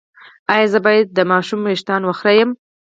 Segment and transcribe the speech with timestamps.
[0.53, 2.49] ایا زه باید د ماشوم ویښتان وخرییم؟